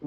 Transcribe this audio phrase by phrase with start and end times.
[0.00, 0.04] 大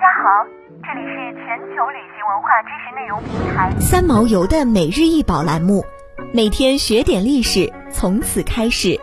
[0.00, 0.44] 家好，
[0.82, 5.84] 这里是全球旅行文化知识内容平台三毛游的每日一宝栏目，
[6.32, 8.98] 每天学点历史，从此开始。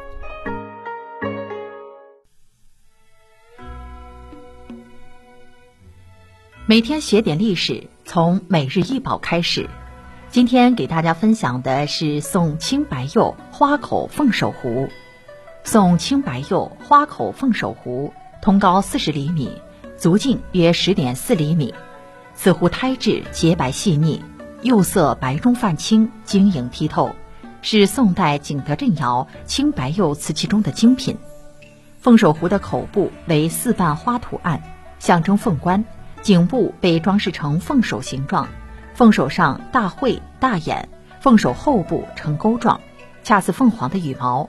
[6.66, 9.70] 每天学点历史，从每日一宝开始。
[10.28, 14.90] 今天给大家分享的是宋清白釉花口凤首壶。
[15.64, 18.12] 宋清白釉花口凤首壶，
[18.42, 19.62] 通高四十厘米，
[19.98, 21.72] 足径约十点四厘米。
[22.34, 24.20] 此壶胎质洁白细腻，
[24.64, 27.16] 釉色白中泛青，晶莹剔透，
[27.62, 31.16] 是宋代景德镇窑青白釉瓷器中的精品。
[32.00, 34.60] 凤首壶的口部为四瓣花图案，
[34.98, 35.86] 象征凤冠。
[36.24, 38.48] 颈部被装饰成凤首形状，
[38.94, 40.88] 凤首上大喙大眼，
[41.20, 42.80] 凤首后部呈钩状，
[43.24, 44.48] 恰似凤凰的羽毛。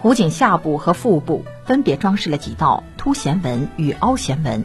[0.00, 4.64] 壶颈下部和腹部分别装饰了几道凸弦纹与凹弦纹。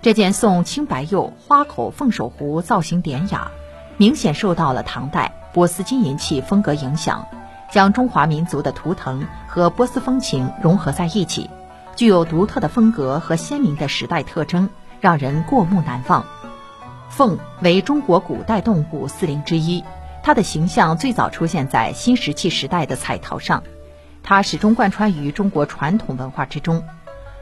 [0.00, 3.50] 这件宋青白釉花口凤首壶造型典雅，
[3.98, 7.26] 明显受到了唐代波斯金银器风格影响，
[7.70, 11.48] 将中华民族的图腾和波斯风情融合在一起，
[11.94, 14.68] 具有独特的风格和鲜明的时代特征。
[15.02, 16.24] 让人过目难忘。
[17.08, 19.82] 凤为中国古代动物四灵之一，
[20.22, 23.64] 它的形象最早出现在新石器时代的彩陶上，
[24.22, 26.82] 它始终贯穿于中国传统文化之中。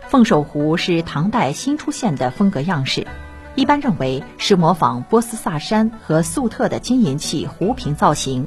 [0.09, 3.06] 凤首壶是唐代新出现的风格样式，
[3.55, 8.47] 一般认为是模仿波斯萨珊和粟特的金银器壶瓶造型。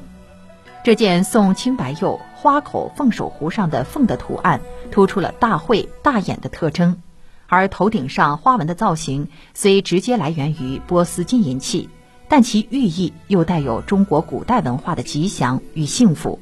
[0.84, 4.60] 这件宋青白釉花口凤首壶上的凤的图案，
[4.92, 7.02] 突出了大喙大眼的特征。
[7.48, 11.88] 而头顶上花纹的造型虽直接来源于波斯金银器，
[12.28, 16.42] 但其寓意又带有中国古代文化的吉祥与幸福。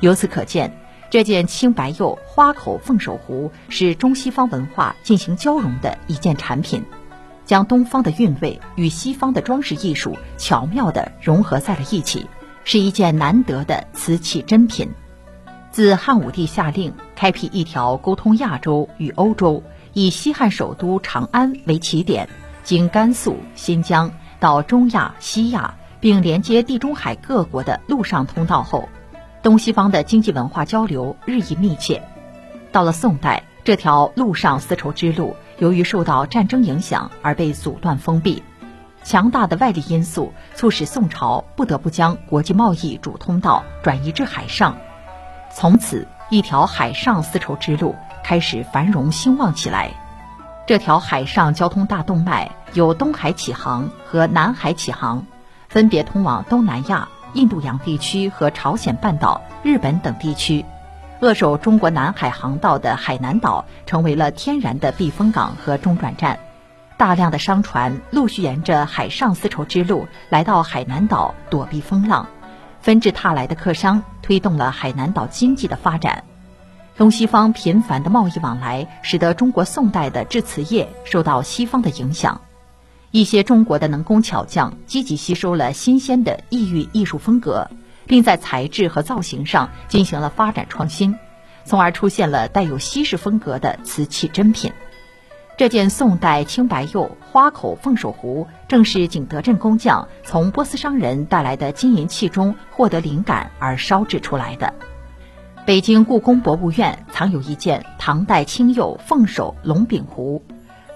[0.00, 0.78] 由此可见，
[1.10, 6.84] 这件青白釉花口凤首壶是中西方文化进行交融的一件产品，
[7.44, 12.26] 将东方的韵味与西方的装饰艺术巧妙地融合在了一起，
[12.64, 14.90] 是一件难得的瓷器珍品。
[15.70, 19.62] 自汉武帝下令开辟一条沟通亚洲与欧洲。
[19.92, 22.28] 以西汉首都长安为起点，
[22.62, 28.90] 经甘肃、新疆到中亚、西亚，并连接地中海各国的陆上通道后，
[29.46, 32.02] 东西方的经济文化交流日益密切。
[32.72, 38.42] 到了宋代，这条陆上丝绸之路由于受到战争影响而被阻断封闭，
[39.04, 44.76] 强大的外力因素促使宋朝不得不将国际贸易主通道转移至海上，
[45.54, 47.94] 从此一条海上丝绸之路。
[48.24, 49.92] 开始繁荣兴旺起来。
[50.66, 55.24] 这条海上交通大动脉有东海启航和南海启航，
[55.68, 60.64] 分别通往东南亚、印度洋地区和朝鲜半岛、日本等地区。
[61.20, 66.38] 扼守中国南海航道的海南岛成为了天然的避风港和中转站。
[66.96, 72.26] 大量的商船陆续沿着海上丝绸之路来到海南岛躲避风浪，
[72.80, 76.24] 纷至沓来的客商推动了海南岛经济的发展。
[76.96, 82.40] 东西方频繁的贸易往来，使得中国宋代的制瓷业受到西方的影响。
[83.16, 87.70] 一些中国的能工巧匠积极吸收了新鲜的异域艺术风格，
[88.04, 91.16] 并在材质和造型上进行了发展创新，
[91.64, 94.70] 从而出现了带有西式风格的瓷器珍品。
[95.56, 104.74] 这件宋代青白釉花口凤首壶，正是景德镇工匠从波斯商人带来的金银器中获得灵感而烧制出来的。
[105.64, 110.42] 北京故宫博物院藏有一件唐代青釉凤首龙柄壶，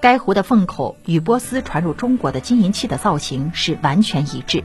[0.00, 4.64] 该壶的凤口与波斯传入中国的金银器的造型是完全一致。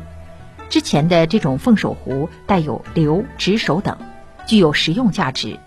[0.70, 3.98] 之前的这种凤首壶带有流、直手等，
[4.48, 5.60] 具有实用价值。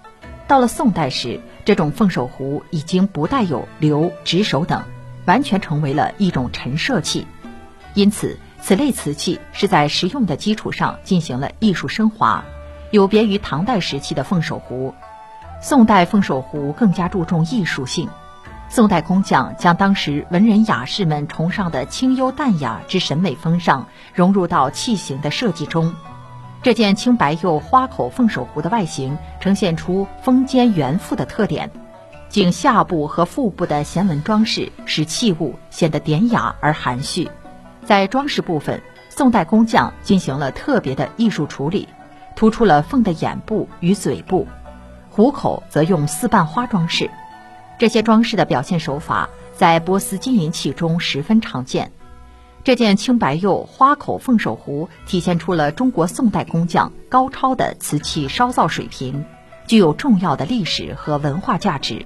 [0.46, 4.82] 到了宋代时，这种凤首壶已经不带有流、直手等，
[5.26, 7.26] 完全成为了一种陈设器。
[7.92, 12.42] 因此，此类瓷器是在实用的基础上进行了艺术升华。
[12.90, 14.94] 有别于唐代时期的凤首壶，
[15.60, 18.08] 宋代凤首壶更加注重艺术性。
[18.70, 25.94] 宋代工匠将当时文人雅士们崇尚的清幽淡雅之审美风尚融入到器型的设计中。
[26.62, 31.70] 这件青白釉花口凤首壶的外形呈现出丰肩圆腹的特点，
[32.28, 37.30] 颈下部和腹部的弦纹装饰使器物显得典雅而含蓄。
[37.84, 41.88] 在装饰部分，宋代工匠进行了特别的艺术处理。
[42.36, 44.46] 突出了凤的眼部与嘴部，
[45.10, 47.10] 壶口则用四瓣花装饰。
[47.78, 51.92] 这些装饰的表现手法在波斯金银器中十分常见。
[52.64, 59.24] 这件青白釉花口凤首壶体现出了中国宋代工匠高超的瓷器烧造水平，
[59.66, 62.04] 具有重要的历史和文化价值。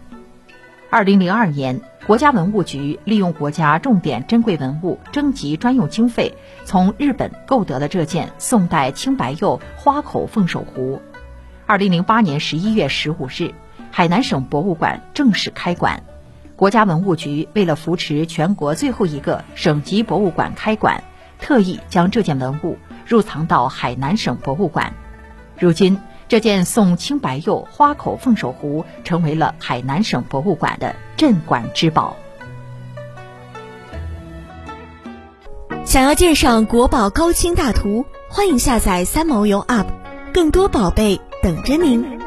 [0.91, 6.35] 二零零二年，国家文物局利用国家重点珍贵文物征集专用经费，
[6.67, 11.01] 从日本购得了这件宋代青白釉花口凤首壶。
[11.65, 13.55] 二零零八年十一月十五日，
[13.93, 16.03] 海南省博物馆正式开馆。
[16.56, 21.05] 国家文物局为了扶持全国最后一个省级博物馆开馆，
[21.39, 24.94] 特意将这件文物入藏到海南省博物馆。
[25.59, 25.99] 如今，
[26.29, 32.17] 这件宋青白釉花口凤首壶成为了海南省博物馆的镇馆之宝。
[35.85, 39.87] 想要鉴赏国宝高清大图，欢迎下载三毛游 App，
[40.33, 42.22] 更多宝贝等着您。